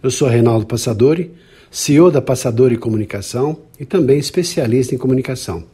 [0.00, 1.32] Eu sou Reinaldo Passadori,
[1.72, 5.64] CEO da Passadori Comunicação e também especialista em comunicação.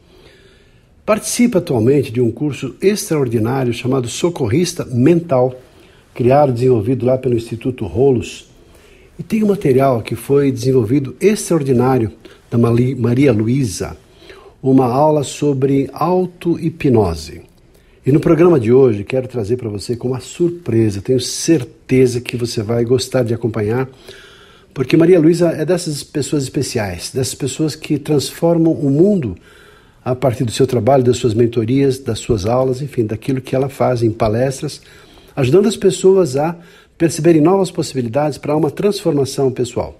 [1.05, 5.53] Participo atualmente de um curso extraordinário chamado Socorrista Mental,
[6.11, 8.49] criado e desenvolvido lá pelo Instituto Rolos.
[9.19, 12.11] E tem um material que foi desenvolvido extraordinário
[12.49, 13.95] da Maria Luísa,
[14.59, 17.43] uma aula sobre auto-hipnose.
[18.05, 22.37] E no programa de hoje quero trazer para você como uma surpresa, tenho certeza que
[22.37, 23.89] você vai gostar de acompanhar,
[24.75, 29.35] porque Maria Luísa é dessas pessoas especiais, dessas pessoas que transformam o mundo
[30.03, 33.69] a partir do seu trabalho, das suas mentorias, das suas aulas, enfim, daquilo que ela
[33.69, 34.83] faz em palestras,
[35.35, 36.55] ajudando as pessoas a
[36.99, 39.99] perceberem novas possibilidades para uma transformação pessoal.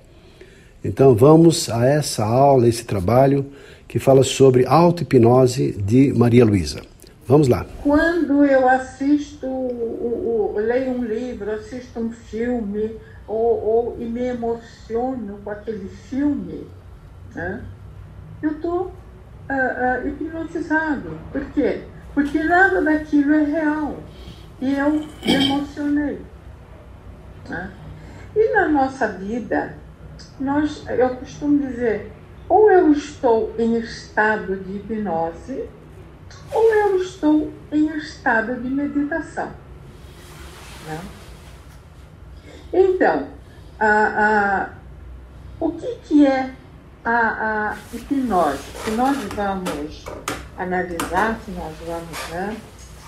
[0.84, 3.48] Então vamos a essa aula, esse trabalho
[3.88, 6.95] que fala sobre auto-hipnose de Maria Luísa.
[7.28, 7.66] Vamos lá.
[7.82, 14.26] Quando eu assisto, o, o, leio um livro, assisto um filme, ou, ou, e me
[14.26, 16.68] emociono com aquele filme,
[17.34, 17.64] né?
[18.44, 18.88] eu estou uh,
[19.50, 21.20] uh, hipnotizado.
[21.32, 21.86] Por quê?
[22.14, 23.98] Porque nada daquilo é real.
[24.62, 26.22] E eu me emocionei.
[27.50, 27.72] Né?
[28.36, 29.76] E na nossa vida,
[30.40, 32.12] nós, eu costumo dizer,
[32.48, 35.68] ou eu estou em estado de hipnose,
[36.52, 39.52] ou eu estou em estado de meditação.
[40.88, 41.00] Né?
[42.74, 43.28] Então,
[43.80, 44.70] a, a,
[45.60, 46.52] o que, que é
[47.04, 48.64] a, a hipnose?
[48.84, 50.06] Se nós vamos
[50.58, 52.58] analisar, se nós vamos né,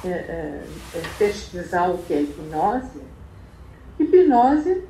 [0.03, 0.63] é, é,
[0.95, 3.01] é, pesquisar o que é hipnose,
[4.00, 4.84] hipnose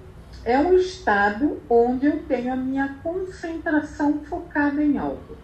[0.43, 5.37] é um estado onde eu tenho a minha concentração focada em algo.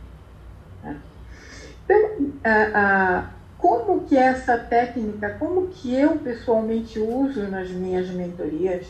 [3.57, 8.87] Como que essa técnica, como que eu pessoalmente uso nas minhas mentorias,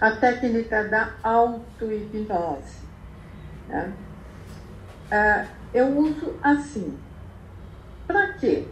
[0.00, 2.78] a técnica da auto-hipnose.
[3.68, 3.92] Né?
[5.12, 6.98] Uh, eu uso assim.
[8.06, 8.66] Para quê?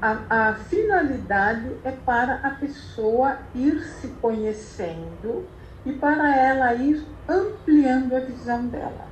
[0.00, 5.46] A, a, finalidade é para a pessoa ir se conhecendo
[5.84, 9.11] e para ela ir ampliando a visão dela.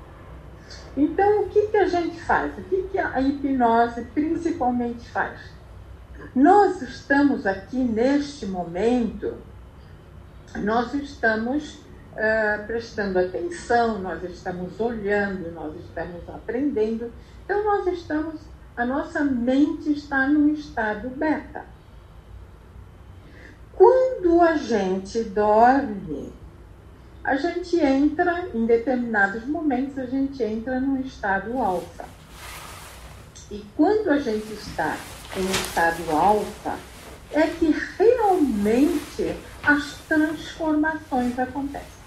[0.96, 2.56] Então, o que, que a gente faz?
[2.58, 5.38] O que, que a hipnose principalmente faz?
[6.34, 9.34] Nós estamos aqui neste momento,
[10.56, 17.12] nós estamos uh, prestando atenção, nós estamos olhando, nós estamos aprendendo.
[17.44, 18.40] Então, nós estamos,
[18.76, 21.64] a nossa mente está num estado beta.
[23.72, 26.32] Quando a gente dorme,
[27.22, 32.04] a gente entra, em determinados momentos, a gente entra num estado alfa.
[33.50, 34.96] E quando a gente está
[35.36, 36.78] em estado alfa,
[37.32, 42.00] é que realmente as transformações acontecem.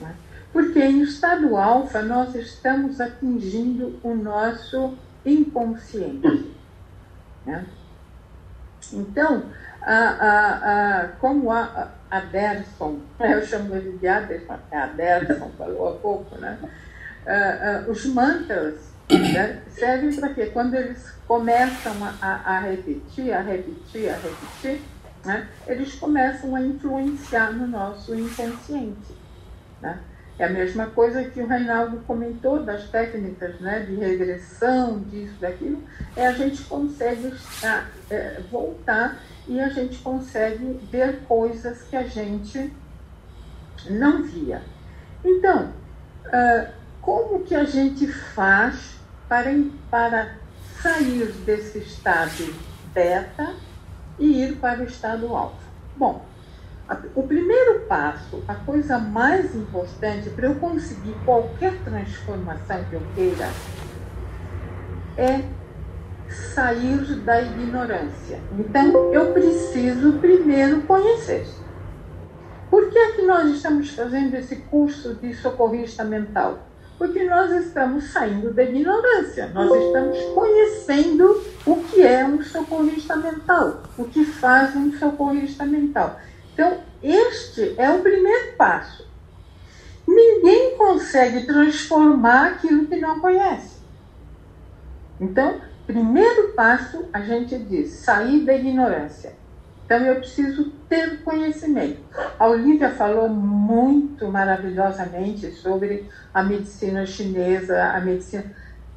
[0.00, 0.14] Né?
[0.52, 4.94] Porque em estado alfa nós estamos atingindo o nosso
[5.24, 6.54] inconsciente.
[7.44, 7.66] Né?
[8.92, 9.44] Então,
[9.82, 15.98] a, a, a, como a, Aderson, eu chamo ele de Aderson, é Aderson falou há
[15.98, 16.58] pouco, né?
[17.88, 20.46] Os mantras né, servem para quê?
[20.46, 24.82] Quando eles começam a, a, repetir, a repetir, a repetir,
[25.24, 29.14] né, eles começam a influenciar no nosso inconsciente.
[29.80, 29.98] Né?
[30.38, 35.82] É a mesma coisa que o Reinaldo comentou das técnicas né, de regressão, disso, daquilo,
[36.16, 42.02] é a gente consegue estar, é, voltar e a gente consegue ver coisas que a
[42.02, 42.72] gente
[43.88, 44.62] não via.
[45.24, 45.72] Então,
[46.26, 48.96] uh, como que a gente faz
[49.28, 49.50] para,
[49.90, 50.34] para
[50.82, 52.54] sair desse estado
[52.92, 53.54] beta
[54.18, 55.64] e ir para o estado alfa?
[55.96, 56.24] Bom,
[57.14, 63.48] o primeiro passo, a coisa mais importante para eu conseguir qualquer transformação que eu queira,
[65.16, 65.44] é
[66.28, 68.40] sair da ignorância.
[68.58, 71.46] Então, eu preciso primeiro conhecer.
[72.70, 76.66] Por que é que nós estamos fazendo esse curso de socorrista mental?
[76.98, 83.82] Porque nós estamos saindo da ignorância, nós estamos conhecendo o que é um socorrista mental,
[83.96, 86.20] o que faz um socorrista mental.
[86.54, 89.04] Então, este é o primeiro passo.
[90.06, 93.78] Ninguém consegue transformar aquilo que não conhece.
[95.20, 99.34] Então, primeiro passo, a gente diz sair da ignorância.
[99.84, 102.00] Então, eu preciso ter conhecimento.
[102.38, 108.44] A Olivia falou muito maravilhosamente sobre a medicina chinesa, a medicina.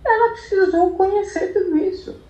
[0.06, 2.22] Ela precisou conhecer tudo isso.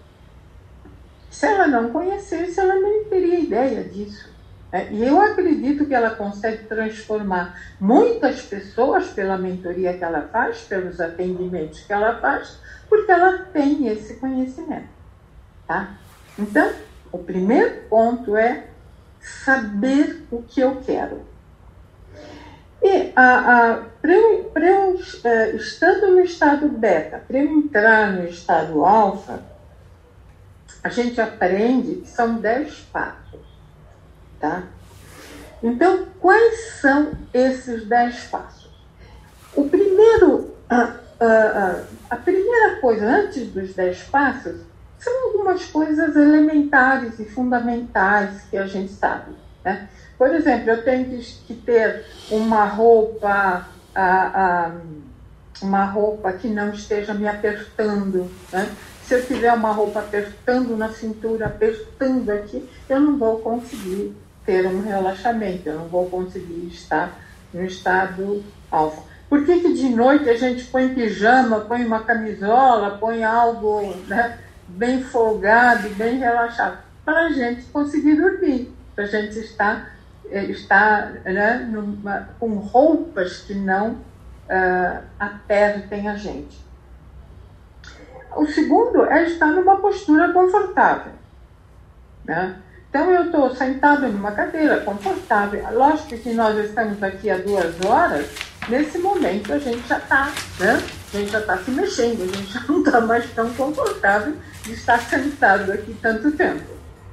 [1.30, 4.37] Se ela não conhecesse, ela nem teria ideia disso.
[4.72, 10.62] É, e eu acredito que ela consegue transformar muitas pessoas pela mentoria que ela faz,
[10.62, 12.60] pelos atendimentos que ela faz,
[12.90, 14.90] porque ela tem esse conhecimento.
[15.66, 15.98] Tá?
[16.38, 16.72] Então,
[17.12, 18.66] o primeiro ponto é
[19.22, 21.22] saber o que eu quero.
[22.82, 29.42] E para eu, eu é, estando no estado beta, para eu entrar no estado alfa,
[30.84, 33.57] a gente aprende que são dez passos.
[34.40, 34.64] Tá?
[35.64, 38.70] Então, quais são esses dez passos?
[39.56, 41.82] O primeiro, a, a,
[42.12, 44.62] a primeira coisa antes dos dez passos
[45.00, 49.32] são algumas coisas elementares e fundamentais que a gente sabe.
[49.64, 49.90] Né?
[50.18, 53.68] Por exemplo, eu tenho que ter uma roupa,
[55.62, 58.30] uma roupa que não esteja me apertando.
[58.52, 58.70] Né?
[59.04, 64.16] Se eu tiver uma roupa apertando na cintura, apertando aqui, eu não vou conseguir
[64.48, 67.20] ter um relaxamento, eu não vou conseguir estar
[67.54, 68.42] no estado
[68.72, 69.04] alfa.
[69.30, 74.40] Por que, que de noite a gente põe pijama, põe uma camisola, põe algo né,
[74.70, 76.78] bem folgado, bem relaxado?
[77.04, 79.92] Para a gente conseguir dormir, para a gente estar,
[80.30, 86.66] eh, estar né, numa, com roupas que não uh, apertem a gente.
[88.34, 91.12] O segundo é estar numa postura confortável.
[92.24, 92.62] Né?
[92.98, 95.64] Então, eu estou sentado numa cadeira confortável.
[95.72, 98.28] Lógico que nós estamos aqui há duas horas,
[98.68, 100.82] nesse momento a gente já está, né?
[101.14, 104.34] A gente já está se mexendo, a gente já não está mais tão confortável
[104.64, 106.66] de estar sentado aqui tanto tempo.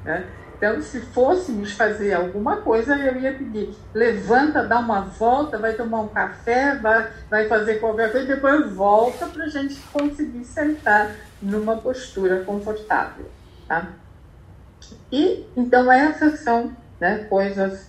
[0.07, 0.25] Né?
[0.57, 6.01] Então, se fôssemos fazer alguma coisa, eu ia pedir: levanta, dá uma volta, vai tomar
[6.01, 11.11] um café, vai, vai fazer qualquer coisa, depois volta para a gente conseguir sentar
[11.43, 13.27] numa postura confortável.
[13.69, 13.87] Tá?
[15.11, 17.89] E então essas são né, coisas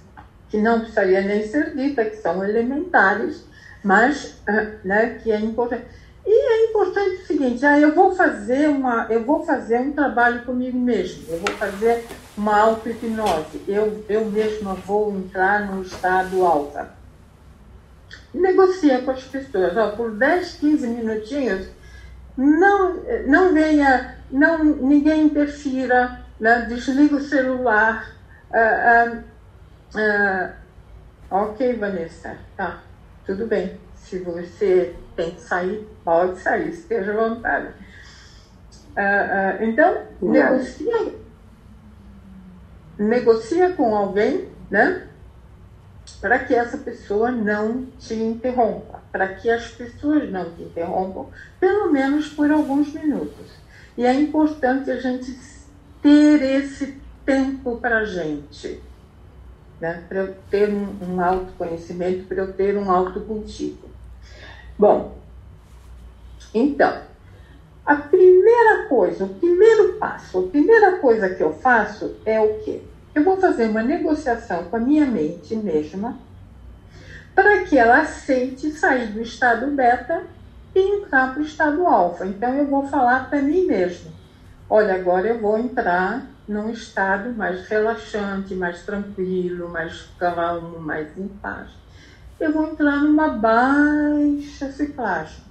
[0.49, 3.43] que não precisaria nem ser dita, que são elementares,
[3.83, 5.85] mas ah, né, que é importante.
[6.25, 10.43] E é importante o seguinte, ah, eu vou fazer uma, eu vou fazer um trabalho
[10.43, 12.03] comigo mesmo, eu vou fazer
[12.35, 16.89] uma auto-hipnose, eu, eu mesma vou entrar no estado alta.
[18.33, 21.67] Negocia com as pessoas, ó, por 10, 15 minutinhos,
[22.35, 22.95] não,
[23.27, 26.65] não venha, não, ninguém interfira, né?
[26.67, 28.11] desliga o celular.
[28.49, 29.17] Uh,
[29.97, 30.53] uh, uh,
[31.29, 32.81] ok, Vanessa, tá,
[33.25, 33.79] tudo bem.
[33.95, 37.69] Se você tem que sair, pode sair, esteja à vontade.
[39.61, 41.13] então, negocia,
[42.99, 45.07] negocia com alguém, né?
[46.21, 51.29] Para que essa pessoa não te interrompa, para que as pessoas não te interrompam,
[51.59, 53.47] pelo menos por alguns minutos.
[53.97, 55.31] E é importante a gente
[56.05, 58.79] ter esse tempo para a gente,
[59.81, 60.03] né?
[60.07, 63.89] para eu ter um, um autoconhecimento, para eu ter um autocultivo.
[64.77, 65.17] Bom,
[66.53, 67.01] então,
[67.83, 72.83] a primeira coisa, o primeiro passo, a primeira coisa que eu faço é o quê?
[73.15, 76.19] Eu vou fazer uma negociação com a minha mente mesma
[77.33, 80.21] para que ela aceite sair do estado beta
[80.75, 82.27] e entrar para o estado alfa.
[82.27, 84.14] Então eu vou falar para mim mesmo
[84.69, 91.27] olha, agora eu vou entrar num estado mais relaxante, mais tranquilo, mais calmo, mais em
[91.27, 91.69] paz.
[92.39, 95.43] Eu vou entrar numa baixa ciclagem,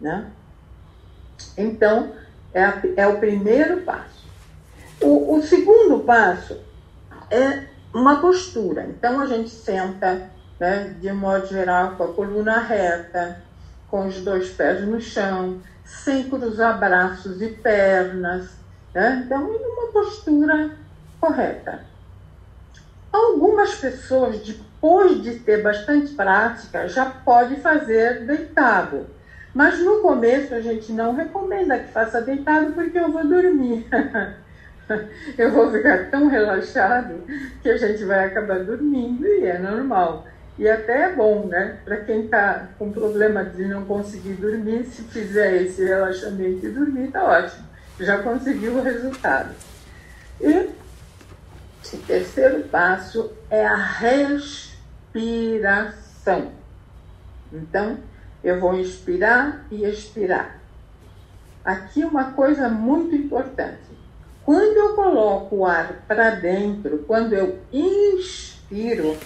[0.00, 0.30] né?
[1.56, 2.12] Então,
[2.52, 4.26] é, a, é o primeiro passo.
[5.00, 6.58] O, o segundo passo
[7.30, 8.84] é uma postura.
[8.84, 13.42] Então, a gente senta, né, de modo geral, com a coluna reta,
[13.90, 18.50] com os dois pés no chão, sem cruzar braços e pernas,
[18.94, 19.22] né?
[19.24, 20.70] então em uma postura
[21.20, 21.80] correta.
[23.12, 29.06] Algumas pessoas, depois de ter bastante prática, já pode fazer deitado.
[29.52, 33.84] Mas no começo a gente não recomenda que faça deitado porque eu vou dormir.
[35.36, 37.24] eu vou ficar tão relaxado
[37.60, 40.24] que a gente vai acabar dormindo e é normal.
[40.58, 41.78] E até é bom, né?
[41.84, 47.10] Para quem está com problema de não conseguir dormir, se fizer esse relaxamento e dormir,
[47.10, 47.68] tá ótimo.
[47.98, 49.54] Já conseguiu o resultado.
[50.40, 50.70] E
[52.10, 53.76] terceiro passo é a
[55.14, 56.52] respiração.
[57.52, 57.98] Então,
[58.42, 60.58] eu vou inspirar e expirar.
[61.64, 63.78] Aqui uma coisa muito importante.
[64.44, 69.16] Quando eu coloco o ar para dentro, quando eu inspiro,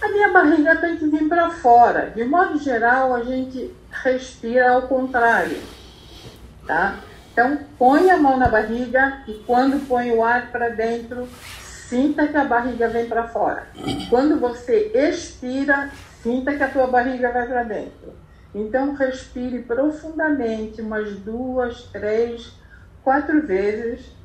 [0.00, 2.10] a minha barriga tem que vir para fora.
[2.10, 5.58] De modo geral, a gente respira ao contrário,
[6.66, 6.96] tá?
[7.32, 11.28] Então, põe a mão na barriga e quando põe o ar para dentro,
[11.88, 13.66] sinta que a barriga vem para fora.
[14.08, 15.90] Quando você expira,
[16.22, 18.14] sinta que a tua barriga vai para dentro.
[18.54, 22.54] Então, respire profundamente umas duas, três,
[23.04, 24.15] quatro vezes.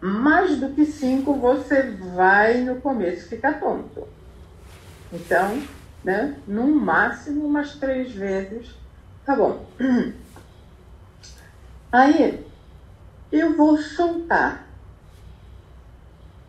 [0.00, 1.82] Mais do que cinco, você
[2.14, 4.06] vai no começo ficar tonto.
[5.12, 5.60] Então,
[6.04, 8.74] né, no máximo umas três vezes,
[9.26, 9.66] tá bom.
[11.90, 12.46] Aí,
[13.32, 14.66] eu vou soltar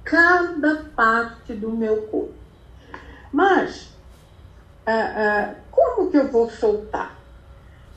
[0.04, 2.34] cada parte do meu corpo.
[3.32, 3.90] Mas,
[4.86, 7.18] ah, ah, como que eu vou soltar?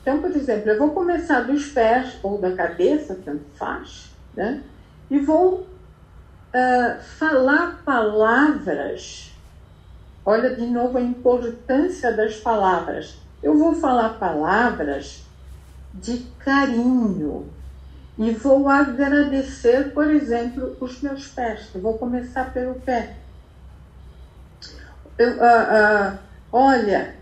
[0.01, 4.63] Então, por exemplo, eu vou começar dos pés ou da cabeça, tanto faz, né?
[5.13, 5.67] E vou
[6.51, 9.31] ah, falar palavras.
[10.25, 13.19] Olha de novo a importância das palavras.
[13.43, 15.21] Eu vou falar palavras
[15.93, 17.47] de carinho
[18.17, 21.69] e vou agradecer, por exemplo, os meus pés.
[21.75, 23.15] Eu vou começar pelo pé.
[25.19, 26.19] Eu, uh, uh,
[26.51, 27.13] olha,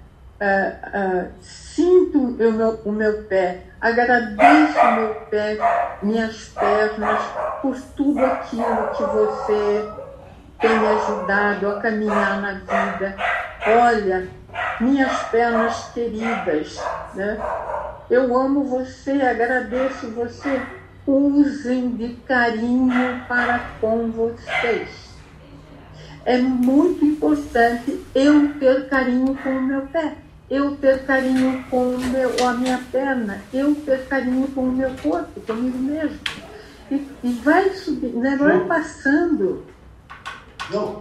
[0.42, 5.58] uh, sinto o meu, o meu pé, agradeço o meu pé,
[6.02, 7.22] minhas pernas,
[7.62, 9.90] por tudo aquilo que você
[10.60, 13.16] tem me ajudado a caminhar na vida.
[13.68, 14.28] Olha,
[14.80, 16.80] minhas pernas queridas,
[17.14, 17.40] né?
[18.10, 20.62] Eu amo você, agradeço você.
[21.08, 25.12] Usem de carinho para com vocês.
[26.24, 30.14] É muito importante eu ter carinho com o meu pé,
[30.52, 34.92] eu ter carinho com o meu, a minha perna, eu ter carinho com o meu
[35.02, 36.20] corpo, comigo mesmo.
[36.92, 38.36] E, e vai subindo, né?
[38.36, 39.66] vai passando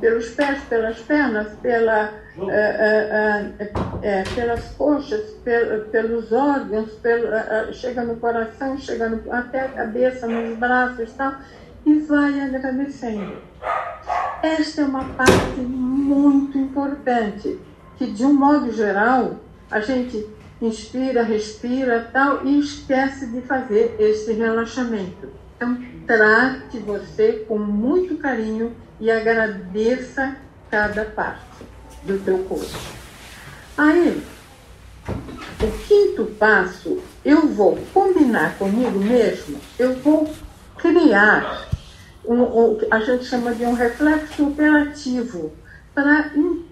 [0.00, 2.12] pelos pés, pelas pernas, pela,
[2.48, 5.34] é, é, é, pelas coxas,
[5.90, 7.28] pelos órgãos, pelo,
[7.72, 11.34] chega no coração, chega no, até a cabeça, nos braços e tal,
[11.84, 13.36] e vai agradecendo.
[14.44, 17.58] Esta é uma parte muito importante,
[18.00, 19.40] que de um modo geral
[19.70, 20.26] a gente
[20.62, 25.28] inspira, respira tal e esquece de fazer esse relaxamento.
[25.54, 30.34] Então, trate você com muito carinho e agradeça
[30.70, 31.44] cada parte
[32.04, 32.78] do teu corpo.
[33.76, 34.22] Aí,
[35.62, 40.26] o quinto passo, eu vou combinar comigo mesmo, eu vou
[40.78, 41.68] criar
[42.24, 45.52] um, um, a gente chama de um reflexo operativo
[45.94, 46.30] para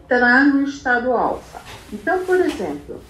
[0.08, 1.60] entrar no estado alfa.
[1.92, 3.00] Então, por exemplo,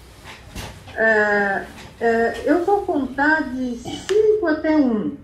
[0.95, 1.65] é,
[2.01, 4.81] é, eu vou contar de 5 até 1.
[4.81, 5.17] Um.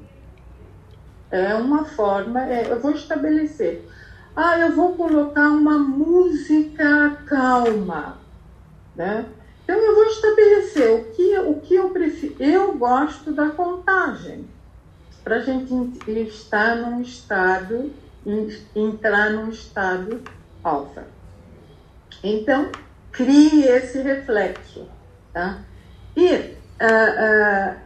[1.30, 3.86] É uma forma, é, eu vou estabelecer.
[4.34, 8.20] Ah, eu vou colocar uma música calma,
[8.96, 9.26] né?
[9.64, 12.36] Então eu vou estabelecer o que, o que eu prefiro.
[12.40, 14.48] Eu gosto da contagem,
[15.24, 15.74] para a gente
[16.08, 17.92] estar num estado,
[18.76, 20.22] entrar num estado
[20.64, 21.16] alfa.
[22.24, 22.72] Então,
[23.12, 24.88] crie esse reflexo,
[25.34, 25.60] tá?
[26.16, 27.86] E uh, uh,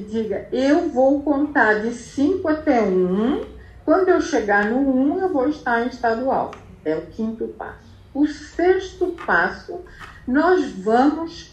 [0.00, 2.86] diga, eu vou contar de 5 até 1.
[2.88, 3.44] Um,
[3.84, 6.58] quando eu chegar no 1, um, eu vou estar em estado alfa.
[6.84, 7.92] É o quinto passo.
[8.14, 9.80] O sexto passo,
[10.26, 11.52] nós vamos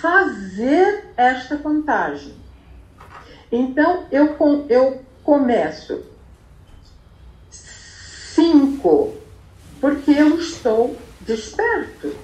[0.00, 2.34] fazer esta contagem.
[3.50, 4.36] Então, eu,
[4.68, 6.04] eu começo
[7.50, 9.19] 5,
[9.80, 12.14] porque eu estou desperto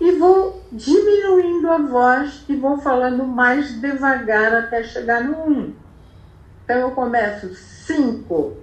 [0.00, 5.50] e vou diminuindo a voz e vou falando mais devagar até chegar no 1.
[5.50, 5.72] Um.
[6.64, 8.56] Então eu começo 5,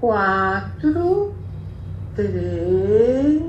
[0.00, 1.34] 4,
[2.14, 3.42] 3.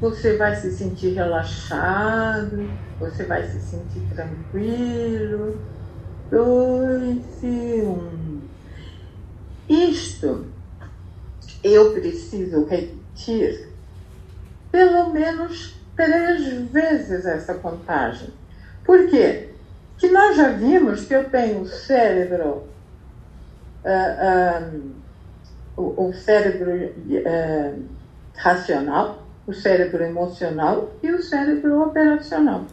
[0.00, 5.60] Você vai se sentir relaxado, você vai se sentir tranquilo.
[6.30, 7.88] 2 e 1.
[7.88, 8.40] Um.
[9.68, 10.46] Isto
[11.62, 13.68] eu preciso repetir
[14.70, 18.30] pelo menos três vezes essa contagem.
[18.84, 19.50] Por quê?
[19.98, 22.64] Que nós já vimos que eu tenho o cérebro,
[23.84, 24.80] uh,
[25.78, 27.82] um, o, cérebro uh,
[28.34, 32.64] racional, o cérebro emocional e o cérebro operacional.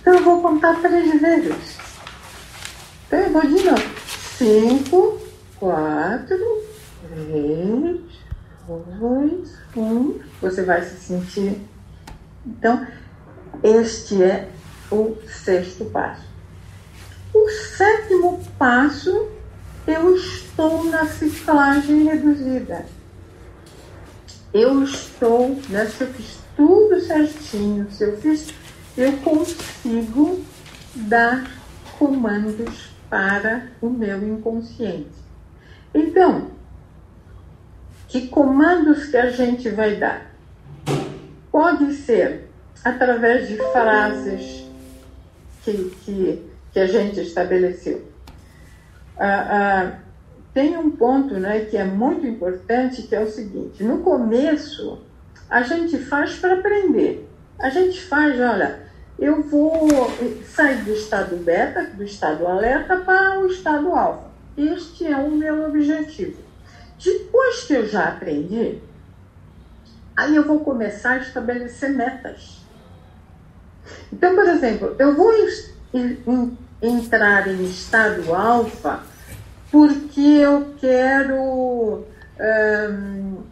[0.00, 1.78] Então eu vou contar três vezes.
[3.06, 3.96] Então eu vou de novo.
[4.36, 5.18] Cinco,
[5.58, 6.62] quatro,
[7.16, 8.00] três,
[8.66, 10.18] dois, um.
[10.40, 11.60] Você vai se sentir.
[12.44, 12.86] Então,
[13.62, 14.50] este é
[14.90, 16.26] o sexto passo.
[17.34, 19.28] O sétimo passo,
[19.86, 22.86] eu estou na ciclagem reduzida.
[24.52, 28.54] Eu estou, né, se eu fiz tudo certinho, se eu fiz,
[28.96, 30.42] eu consigo
[30.94, 31.50] dar
[31.98, 35.10] comandos para o meu inconsciente.
[35.94, 36.55] Então,
[38.08, 40.34] que comandos que a gente vai dar?
[41.50, 42.48] Pode ser
[42.84, 44.64] através de frases
[45.64, 48.04] que, que, que a gente estabeleceu.
[49.18, 49.92] Ah, ah,
[50.52, 55.00] tem um ponto né, que é muito importante, que é o seguinte: no começo,
[55.50, 57.28] a gente faz para aprender.
[57.58, 58.80] A gente faz, olha,
[59.18, 59.88] eu vou
[60.44, 64.26] sair do estado beta, do estado alerta, para o estado alfa.
[64.56, 66.45] Este é o meu objetivo.
[67.02, 68.78] Depois que eu já aprendi,
[70.16, 72.62] aí eu vou começar a estabelecer metas.
[74.12, 75.32] Então, por exemplo, eu vou
[76.82, 79.02] entrar em estado alfa
[79.70, 82.04] porque eu quero
[82.40, 83.42] um,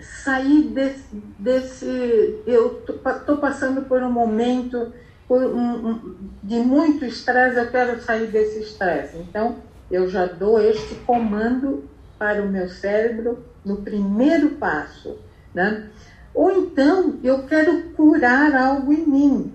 [0.00, 4.92] sair desse, desse eu estou passando por um momento
[5.28, 9.18] por um, um, de muito estresse, eu quero sair desse estresse.
[9.18, 9.56] Então,
[9.90, 11.84] eu já dou este comando
[12.18, 15.18] para o meu cérebro no primeiro passo.
[15.54, 15.88] Né?
[16.34, 19.54] Ou então, eu quero curar algo em mim.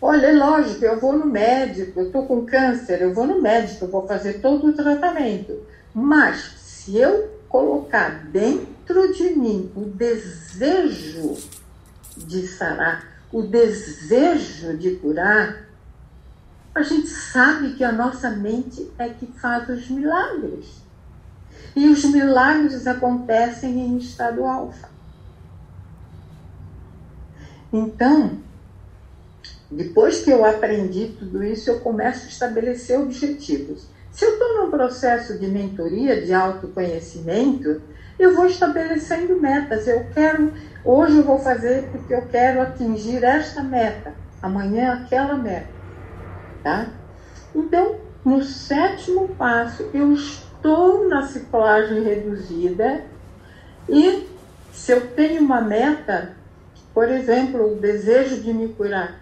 [0.00, 3.84] Olha, é lógico, eu vou no médico, eu estou com câncer, eu vou no médico,
[3.84, 5.60] eu vou fazer todo o tratamento.
[5.92, 11.36] Mas, se eu colocar dentro de mim o desejo
[12.16, 15.66] de sarar, o desejo de curar,
[16.74, 20.87] a gente sabe que a nossa mente é que faz os milagres.
[21.74, 24.88] E os milagres acontecem em estado alfa.
[27.72, 28.38] Então,
[29.70, 33.86] depois que eu aprendi tudo isso, eu começo a estabelecer objetivos.
[34.10, 37.82] Se eu estou num processo de mentoria, de autoconhecimento,
[38.18, 39.86] eu vou estabelecendo metas.
[39.86, 40.52] Eu quero,
[40.84, 45.68] hoje eu vou fazer porque eu quero atingir esta meta, amanhã aquela meta,
[46.62, 46.88] tá?
[47.54, 50.47] Então, no sétimo passo, eu estou
[51.08, 53.04] na ciclagem reduzida
[53.88, 54.28] e
[54.72, 56.36] se eu tenho uma meta,
[56.92, 59.20] por exemplo, o desejo de me curar,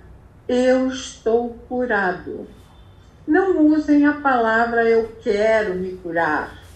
[0.48, 2.46] eu estou curado.
[3.26, 6.66] Não usem a palavra eu quero me curar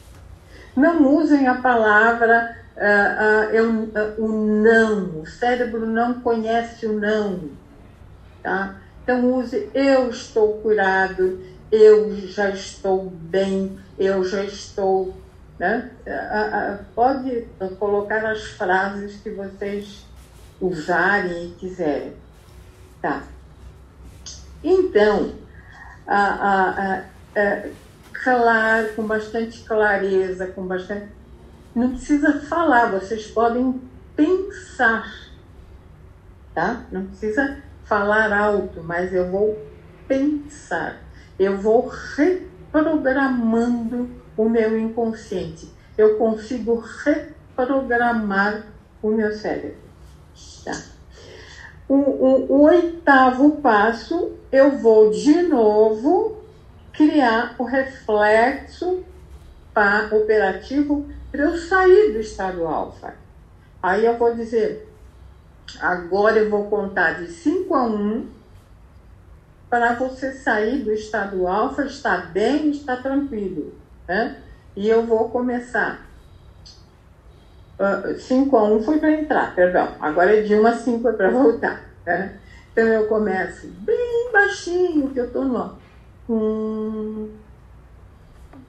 [0.77, 5.21] não usem a palavra uh, uh, eu, uh, o não.
[5.21, 7.51] O cérebro não conhece o não.
[8.43, 8.77] Tá?
[9.03, 15.15] Então use eu estou curado, eu já estou bem, eu já estou.
[15.59, 15.91] Né?
[16.95, 17.47] pode
[17.79, 20.07] colocar as frases que vocês
[20.59, 22.15] usarem e quiserem.
[23.03, 23.25] Tá.
[24.65, 25.35] Então,
[26.07, 27.03] a, a, a,
[27.37, 27.63] a
[28.25, 31.09] claro, com bastante clareza, com bastante.
[31.75, 33.81] Não precisa falar, vocês podem
[34.17, 35.07] pensar,
[36.55, 36.85] tá?
[36.91, 39.59] Não precisa falar alto, mas eu vou
[40.09, 40.99] pensar.
[41.39, 41.89] Eu vou
[42.73, 45.69] reprogramando o meu inconsciente.
[45.99, 48.67] Eu consigo reprogramar
[49.03, 49.77] o meu cérebro.
[50.65, 50.81] Tá?
[51.89, 56.39] O, o, o oitavo passo, eu vou de novo
[56.93, 59.05] criar o reflexo
[60.13, 63.15] operativo para eu sair do estado alfa.
[63.83, 64.93] Aí eu vou dizer,
[65.81, 68.27] agora eu vou contar de 5 a 1
[69.71, 73.73] para você sair do estado alfa, estar bem, estar tranquilo.
[74.07, 74.37] Né?
[74.77, 76.11] E eu vou começar.
[78.19, 79.95] 5 uh, a 1 foi para entrar, perdão.
[80.01, 81.85] Agora é de 1 a 5 é para voltar.
[82.05, 82.37] Né?
[82.73, 85.79] Então eu começo bem baixinho, que eu estou no
[86.29, 87.29] um,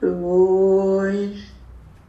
[0.00, 1.52] dois,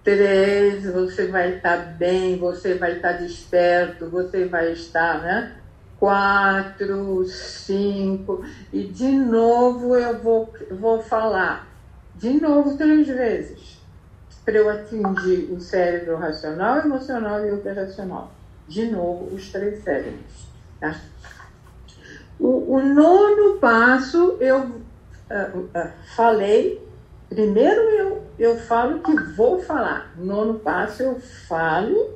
[0.03, 5.55] três, você vai estar tá bem, você vai estar tá desperto, você vai estar, né?
[6.03, 11.65] Quatro, cinco, e de novo eu vou, vou falar,
[12.13, 13.79] de novo três vezes,
[14.43, 18.33] para eu atingir o cérebro racional, emocional e operacional.
[18.67, 20.49] De novo, os três cérebros.
[20.77, 20.99] Tá?
[22.37, 26.85] O, o nono passo eu uh, uh, falei,
[27.29, 32.13] primeiro eu, eu falo que vou falar, nono passo eu falo,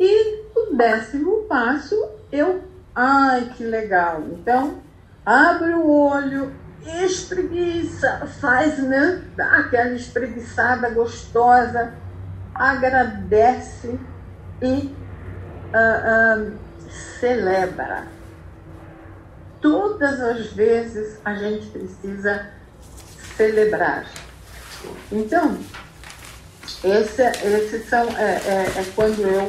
[0.00, 1.94] e décimo passo
[2.32, 4.80] eu, ai que legal, então
[5.24, 6.52] abre o olho
[6.86, 11.92] espreguiça, faz né, aquela espreguiçada gostosa,
[12.54, 13.98] agradece
[14.62, 14.94] e
[15.74, 16.52] uh, uh,
[17.18, 18.04] celebra.
[19.60, 22.46] Todas as vezes a gente precisa
[23.36, 24.06] celebrar.
[25.10, 25.58] Então,
[26.84, 29.46] esse, esse são, é, é, é quando eu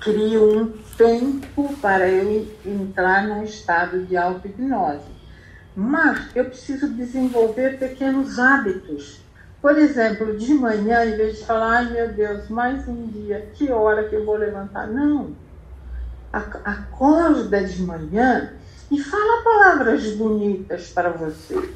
[0.00, 5.18] crio um tempo para eu entrar num estado de auto-hipnose.
[5.74, 9.20] Mas eu preciso desenvolver pequenos hábitos.
[9.60, 13.70] Por exemplo, de manhã, em vez de falar, ai meu Deus, mais um dia, que
[13.70, 14.86] hora que eu vou levantar?
[14.86, 15.34] Não.
[16.32, 18.52] Acorda de manhã
[18.90, 21.72] e fala palavras bonitas para você.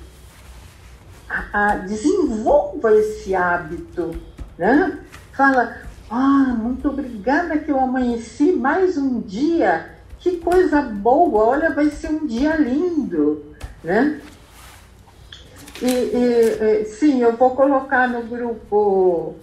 [1.89, 4.15] desenvolva esse hábito.
[4.57, 4.99] Né?
[5.33, 5.77] Fala,
[6.13, 9.97] ah, muito obrigada que eu amanheci mais um dia.
[10.19, 14.21] Que coisa boa, olha, vai ser um dia lindo, né?
[15.81, 19.37] E, e, sim, eu vou colocar no grupo,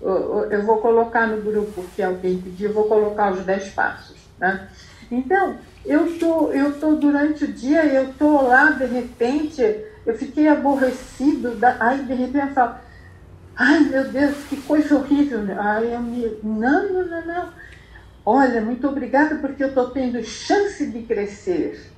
[0.00, 4.66] eu vou colocar no grupo que alguém pediu, vou colocar os 10 passos, né?
[5.10, 9.62] Então, eu tô, eu tô durante o dia, eu tô lá, de repente,
[10.06, 12.76] eu fiquei aborrecido, aí de repente eu falo,
[13.56, 15.40] Ai, meu Deus, que coisa horrível.
[15.58, 16.38] Ai, eu me...
[16.42, 17.52] Não, não, não, não.
[18.26, 21.90] Olha, muito obrigada porque eu estou tendo chance de crescer.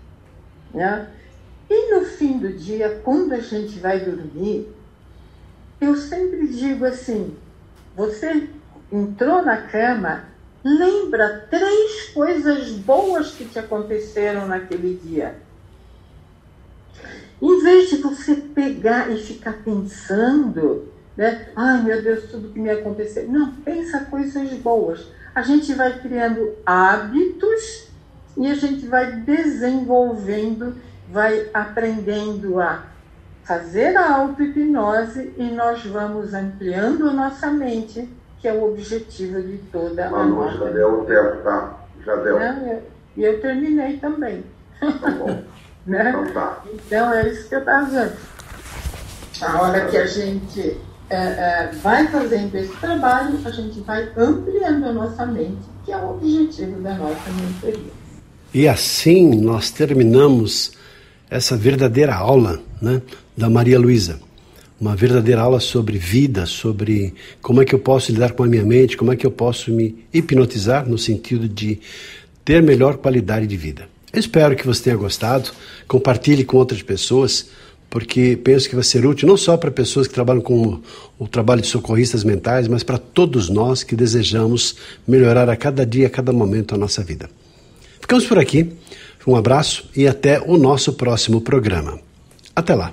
[0.74, 1.08] Né?
[1.70, 4.68] E no fim do dia, quando a gente vai dormir,
[5.80, 7.36] eu sempre digo assim:
[7.94, 8.48] você
[8.92, 10.24] entrou na cama,
[10.64, 15.36] lembra três coisas boas que te aconteceram naquele dia.
[17.40, 21.48] Em vez de você pegar e ficar pensando né?
[21.56, 23.26] Ai, meu Deus, tudo que me aconteceu.
[23.28, 25.06] Não, pensa coisas boas.
[25.34, 27.88] A gente vai criando hábitos
[28.36, 30.74] e a gente vai desenvolvendo,
[31.10, 32.84] vai aprendendo a
[33.44, 38.08] fazer a auto-hipnose e nós vamos ampliando a nossa mente,
[38.40, 40.58] que é o objetivo de toda Manu, a nossa...
[40.58, 41.80] já deu o tempo, tá?
[42.04, 42.38] Já deu.
[43.16, 44.44] E eu, eu, terminei também.
[44.80, 45.42] Tá bom.
[45.86, 46.10] né?
[46.10, 46.62] Então tá.
[46.72, 48.16] Então é isso que eu estava dizendo.
[49.42, 54.84] A hora que a gente é, é, vai fazendo esse trabalho, a gente vai ampliando
[54.86, 57.92] a nossa mente, que é o objetivo da nossa mentoria.
[58.52, 60.72] E assim nós terminamos
[61.30, 63.02] essa verdadeira aula né,
[63.36, 64.20] da Maria Luísa.
[64.80, 68.64] Uma verdadeira aula sobre vida, sobre como é que eu posso lidar com a minha
[68.64, 71.80] mente, como é que eu posso me hipnotizar no sentido de
[72.44, 73.88] ter melhor qualidade de vida.
[74.12, 75.50] Espero que você tenha gostado,
[75.88, 77.48] compartilhe com outras pessoas
[77.96, 80.82] porque penso que vai ser útil não só para pessoas que trabalham com
[81.18, 84.76] o trabalho de socorristas mentais, mas para todos nós que desejamos
[85.08, 87.30] melhorar a cada dia, a cada momento a nossa vida.
[87.98, 88.70] Ficamos por aqui.
[89.26, 91.98] Um abraço e até o nosso próximo programa.
[92.54, 92.92] Até lá.